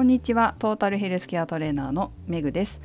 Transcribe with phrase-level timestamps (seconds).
[0.00, 0.54] こんにちは。
[0.58, 2.80] トータルヘルスケアトレーナーのメグです。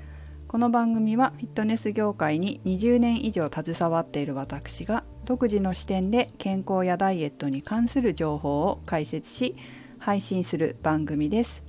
[0.49, 9.55] この番組はフィットネス業界に20年以上携わっている私が独自の視点で健康やダイエットに関する情報を解説し
[9.97, 11.63] 配信する番組です。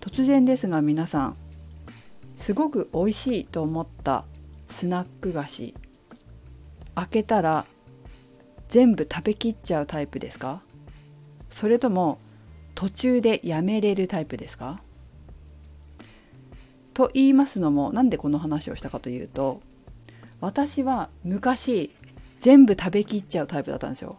[0.00, 1.36] 突然ですが皆さん
[2.36, 4.26] すごく美味しいと思った
[4.68, 5.74] スナック菓子
[6.94, 7.64] 開けたら
[8.68, 10.60] 全部食べきっちゃうタイプですか？
[11.48, 12.18] それとも
[12.76, 14.80] 途中でやめれるタイプですか？
[16.94, 19.60] と言いますのもなんでこの話をしたかというと
[20.40, 21.90] 私は昔
[22.38, 24.18] 全部食べきっちゃうタイプだったんですよ。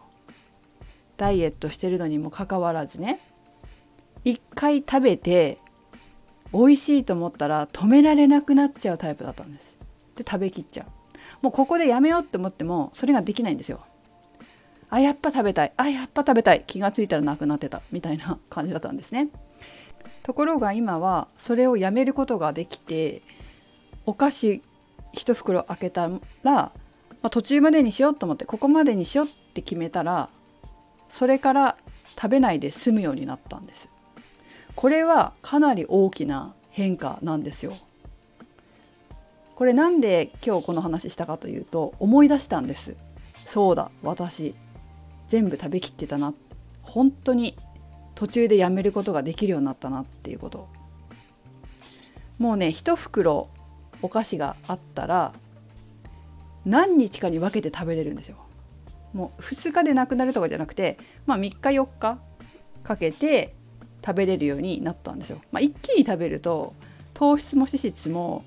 [1.16, 3.20] ダイエットしてるのにもかかわらずね
[4.24, 5.58] 一回食べて
[6.52, 9.78] 美味しいと思ったら止められなくなっちゃうタイプだったんです。
[10.16, 10.86] で食べきっちゃう。
[11.42, 13.84] もうここでやめようって思ってもそれができないんですよ。
[14.90, 15.72] あやっぱ食べたい。
[15.76, 16.64] あやっぱ食べたい。
[16.66, 17.82] 気がついたらなくなってた。
[17.92, 19.28] みたいな感じだったんですね。
[20.22, 23.22] ところが今はそれをやめることができて
[24.04, 24.62] お菓子
[25.14, 26.10] 1袋開けたら、
[26.42, 26.72] ま
[27.22, 30.28] あ、途中までにしようと思ってここまでにしようって決めたら
[31.08, 31.76] それから
[32.14, 33.88] 食べないで済むようになったんです。
[34.74, 37.74] これはかなり大きな変化なんですよ。
[39.54, 42.96] これなんで今日この話したかというと思い出したんです。
[43.46, 44.54] そうだ私。
[45.28, 46.34] 全部食べきってたな。
[46.82, 47.56] 本当に
[48.14, 50.68] 途中でやめることができるようになったなっていうこと。
[52.38, 53.48] もうね一袋
[54.00, 55.32] お菓子があったら
[56.64, 58.36] 何日かに分けて食べれるんですよ。
[59.12, 62.18] もう2日でなくなるとかじゃなくてまあ3日4日
[62.82, 63.54] かけて
[64.04, 66.74] 食べれるようになったんですよ、まあ、一気に食べると
[67.14, 68.44] 糖質も脂質も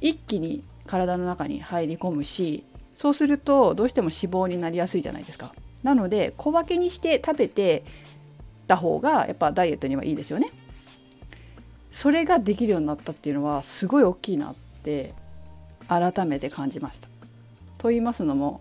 [0.00, 5.54] 一気に体の中に入り込むしそうするとどうしても脂肪になりやすいじゃないですか。
[5.82, 7.84] なので小分けにして食べて
[8.66, 10.50] た方がやっぱダイエットにはいいですよね。
[11.90, 14.54] それができるようになったっていうのはすごい大きいなっ
[14.84, 15.12] て
[15.88, 17.08] 改めて感じました。
[17.78, 18.60] と言いますのも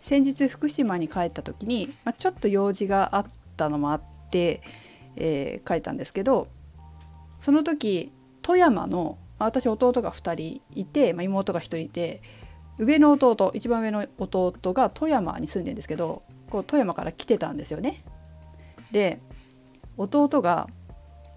[0.00, 3.26] 先日福島に帰った時に、まあ、ちょっと用事があっ
[3.56, 4.62] たのもあって、
[5.16, 6.48] えー、帰ったんですけど
[7.38, 8.10] その時
[8.42, 12.22] 富山のま私弟が2人いて、まあ、妹が1人いて
[12.78, 18.02] 上の弟一番上の弟が富山に住んでるんですけどこう富山から来てたんですよね。
[18.90, 19.20] で
[19.96, 20.68] 弟が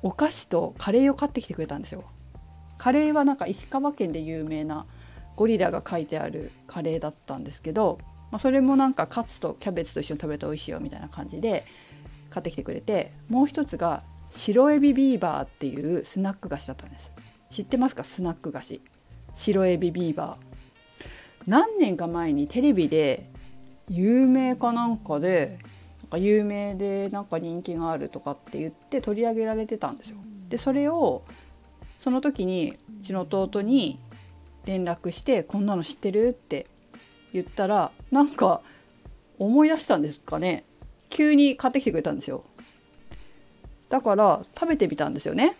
[0.03, 2.03] お菓子とカレーを買ってきてくれたんですよ。
[2.77, 4.85] カレーはなんか石川県で有名な
[5.35, 7.99] ゴリラが書いてあるカレーだったんですけど、
[8.31, 11.65] まあ、それもなんかカツとキャベツと一緒に食べると美味しいよみたいな感じで
[12.29, 17.11] 買ってきてくれてもう一つが白エビビーバーっていうスナック菓子だったんです
[17.49, 18.03] 知ってますか？
[18.03, 18.81] スナック菓子
[19.33, 20.50] 白エビビーバー
[21.47, 23.29] 何年か前にテレビで
[23.89, 25.59] 有名かなんかで
[26.03, 30.17] なんか有名でなんか人気があるとかって言って取り上げられてたんですよ。
[30.49, 31.23] でそれを
[31.99, 33.99] その時にうちの弟に
[34.65, 36.67] 連絡して「こんなの知ってる?」って
[37.33, 38.61] 言ったらなんか
[39.39, 40.63] 思い出したんですかね
[41.09, 42.43] 急に買ってきてくれたんですよ。
[43.89, 45.57] だから食べてみたんですよね。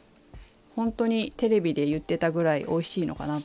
[0.75, 3.41] 本当にテレビで言ってたぐらい美味しいのかな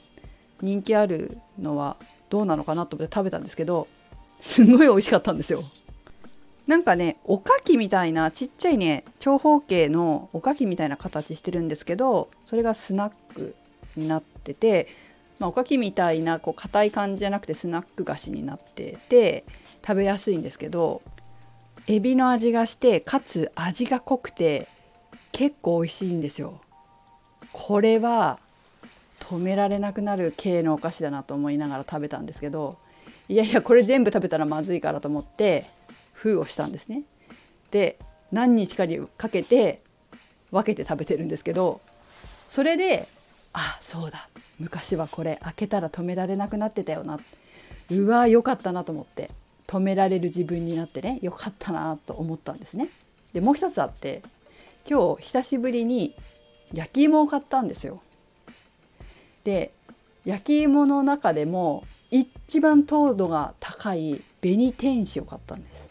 [0.62, 1.97] 人気あるのは
[2.31, 3.88] どうなのかなと思って食べたんですけど
[4.41, 5.64] すんごい美味しかったんですよ。
[6.66, 13.54] なんかねおかきみたいなちっちゃいね長方形のおかきみたいな形してるんですけどそれがスナック
[13.97, 14.88] になってて、
[15.38, 19.44] まあ、おかきみたいなこう硬い感じじゃなくてスナック菓子になってて
[19.86, 21.03] 食べやすいんですけど
[21.86, 24.66] エビの味がしてかつ味が濃くて
[25.31, 26.60] 結構美味しいんですよ。
[27.53, 28.41] これは
[29.28, 32.78] 止められなくなる系のお菓子だなと思いながら食べたんですけど
[33.28, 35.66] いやいやこれ全部食べたらまずいからと思って
[36.12, 37.03] 封をしたんですね。
[37.72, 37.98] で
[38.31, 39.82] 何日かにかけて
[40.53, 41.81] 分けて食べてるんですけど
[42.48, 43.09] それで
[43.53, 44.28] あそうだ
[44.60, 47.19] 昔はこれ開けたら止められなくなってたよな
[47.91, 49.31] うわよかったなと思って
[49.66, 52.89] 止められる自分になってねよかったなと思ったんですね。
[53.33, 54.22] でもう一つあって
[54.89, 56.15] 今日久しぶりに
[56.72, 58.01] 焼き芋を買ったんですよ。
[59.47, 59.72] で
[60.25, 65.89] 焼き芋の中でも一番糖度が高い紅天使を買ったんです。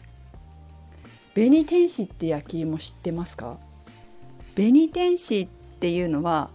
[1.32, 3.56] 紅天使って焼き芋知ってますか？
[4.54, 5.48] 紅天使っ
[5.80, 6.50] ていうのは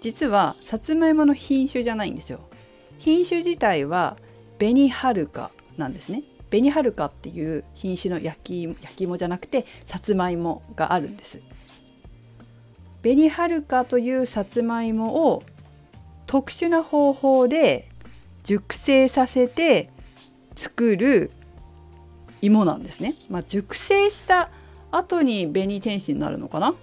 [0.00, 2.40] 実はさつまいもの品種じゃないんですよ。
[2.98, 4.16] 品種自体は
[4.58, 6.22] 紅はるかなんですね。
[6.48, 11.42] 紅はるかっていう品種の焼き焼き芋じゃなくてさつまいもがあるんです。
[13.02, 15.42] 紅はるかというさつまいもを
[16.26, 17.88] 特殊な方法で
[18.44, 19.90] 熟成させて
[20.54, 21.30] 作る
[22.42, 23.14] 芋なんですね。
[23.28, 24.50] まあ、熟成した
[24.90, 26.74] 後に紅天使になるのかな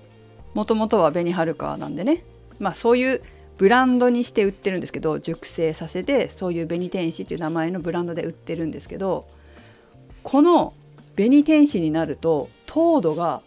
[0.54, 2.24] もともとは紅はるかなんでね
[2.60, 3.22] まあそういう
[3.58, 9.28] ブランドにして売ってるんですけど熟成させてそういう紅天使っていう名前のブランドで売ってるんですけど
[10.24, 10.74] この
[11.16, 13.42] 紅天使になると糖度が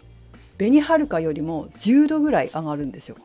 [0.59, 3.17] 紅はるかよりも10度ぐらい上がるんですよ。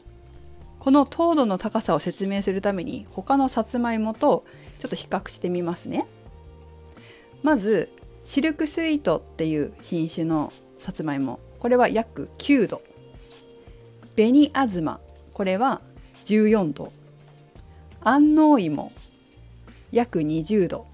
[0.81, 4.45] この糖度の高さを説明するために他のさつまいもと
[4.79, 6.07] ちょっと比較してみますね。
[7.43, 7.93] まず
[8.23, 11.39] シルクスイートっていう品種のさつまいも。
[11.59, 12.81] これは約9度。
[14.15, 14.99] 紅あずま。
[15.35, 15.81] これは
[16.23, 16.91] 14度。
[18.03, 18.91] 安納芋。
[19.91, 20.87] 約20度。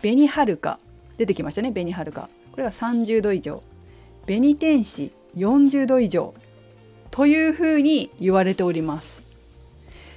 [0.00, 0.78] 紅はるか。
[1.18, 2.28] 出てきましたね紅はるか。
[2.52, 3.64] これが30度以上。
[4.26, 6.34] 紅天使40度以上。
[7.12, 9.22] というふうに言われております。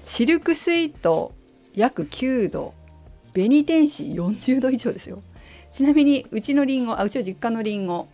[0.06, 1.34] シルクスイート
[1.76, 2.74] 約9度
[3.34, 5.22] 紅天使40度以上ですよ。
[5.74, 8.08] ちなみにうちのりんごあうちの実家のりんご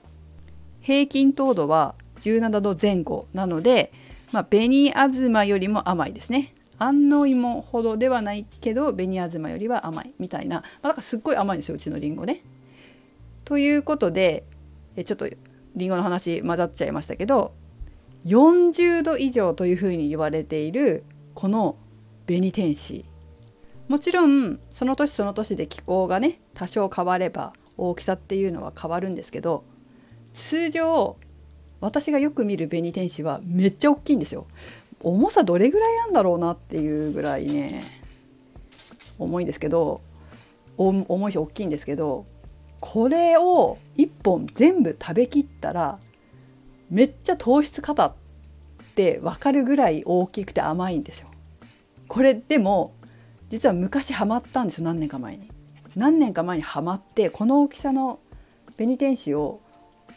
[0.82, 3.94] 平均糖度は17度前後なので、
[4.32, 6.56] まあ、紅あずまよりも甘いですね。
[6.80, 12.42] 安納芋ほどではないけど紅あずまよりは甘いみたいな、まあ、だからすっごい甘いんですようちのりんごね。
[13.46, 14.44] ということで
[14.96, 15.28] えちょっと
[15.76, 17.54] りんごの話混ざっちゃいましたけど
[18.26, 21.04] 40度以上というふうに言われている
[21.34, 21.76] この
[22.28, 23.06] 紅天使。
[23.88, 29.66] もちろんその年その年で気候がね多少変われば大きさっていうのは変わるんですけど
[30.34, 31.18] 通常
[31.82, 34.48] 私がよく見る紅天使はめっちゃ大きいんですよ。
[35.04, 37.82] 重さどれぐらいあんだろうなっていうぐらいね
[39.18, 40.02] 重いんですけど
[40.78, 42.26] 重いし大きいんですけど
[42.80, 46.00] これを1本全部食べきったら
[46.92, 48.14] めっちゃ糖質過多っ
[48.96, 51.30] て分かるぐらい大きくて甘いんですよ。
[52.08, 52.94] これでも
[53.50, 55.50] 実は昔ハマったんですよ何年か前に。
[55.96, 58.20] 何年か前にハマってこの大きさの
[58.76, 59.62] 紅天使を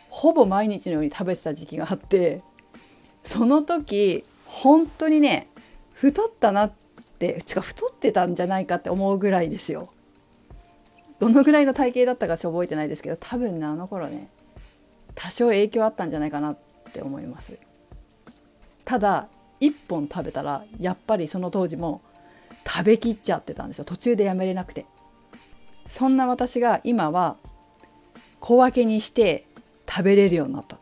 [0.08, 2.42] ほぼ毎日のように食べてた時期があって
[3.22, 5.48] その時本当にね
[5.92, 6.72] 太ったなっ
[7.18, 9.88] てつか太ってたんじゃないかって思うぐらいですよ。
[11.20, 14.28] どのぐらいの体型だったかちょっと覚えてないですけど多分ねあの頃ね
[15.14, 16.58] 多少影響あったんじゃないかなっ
[16.92, 17.58] て思います。
[18.84, 19.28] ただ
[19.60, 22.02] 1本食べたらやっぱりその当時も
[22.66, 23.84] 食べきっちゃってたんですよ。
[23.84, 24.86] 途中でやめれなくて。
[25.88, 27.36] そんな私が今は
[28.40, 29.46] 小分けにして
[29.88, 30.78] 食べれるようになった。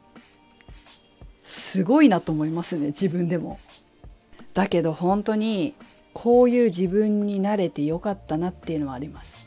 [1.43, 3.59] すごいなと思いますね自分でも。
[4.55, 5.75] だけど本当に
[6.13, 9.39] こういう自分に慣れてよかったなっていうのはあります。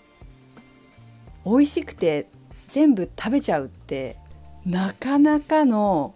[1.45, 2.27] 美味しくて
[2.71, 4.17] 全部食べちゃうって
[4.65, 6.15] なかなかの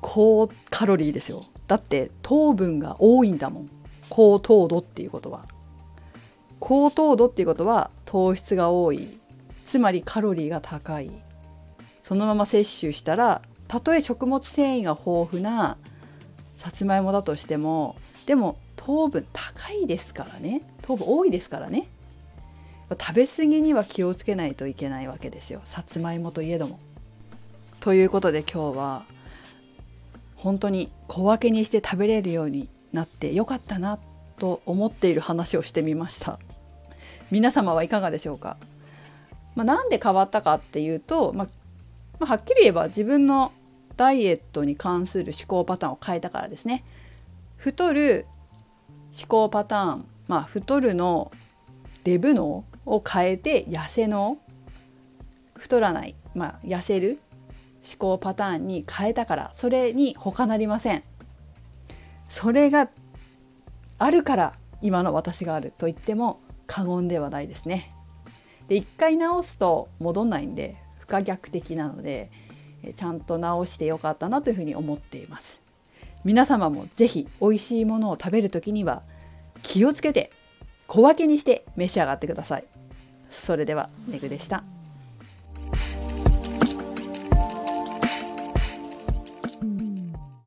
[0.00, 1.46] 高カロリーですよ。
[1.66, 3.70] だって糖分が多いんだもん。
[4.08, 5.46] 高糖度っていうことは。
[6.60, 9.18] 高糖度っていうことは糖質が多い。
[9.64, 11.10] つまりカロリーが高い。
[12.02, 15.76] そのまま摂取したらたとえ食物繊維が豊富な
[16.54, 17.96] さつまいもだとしても
[18.26, 20.62] でも糖分高いですからね。
[20.80, 21.88] 糖分多いですからね。
[23.00, 25.60] 食べ過ぎには気をつけないといけないわけですよ。
[25.64, 26.78] さつまいもといえども。
[27.82, 29.02] ということで今日は
[30.36, 33.98] 本当に小分けにして食べれるようになってよかったな
[34.38, 36.38] と思っている話をしてみました。
[37.32, 38.56] 皆様はいかがでしょうか、
[39.56, 41.48] まあ、なんで変わったかっていうと、まあ、
[42.20, 43.52] まあ、はっきり言えば自分の
[43.96, 46.84] ダイエットに関する思考パターンを変えたからですね。
[47.56, 48.26] 太る
[49.18, 51.32] 思考パターンまあ太るの
[52.04, 54.38] デブのを変えて痩せの
[55.56, 57.18] 太らないまあ痩せる。
[57.84, 61.02] 思考パターンに変えたからそれに他なりません
[62.28, 62.88] それが
[63.98, 67.94] あるから今の私があると言っても過言ではないですね。
[68.68, 72.30] で一回直すと戻んないんで不可逆的なので
[72.96, 75.60] ちゃんと直してよかったなというふうに思っています。
[76.24, 79.02] 皆様も是非美味しいものを食べる時には
[79.62, 80.32] 気をつけて
[80.86, 82.64] 小分けにして召し上がってください。
[83.30, 84.64] それではめぐでした。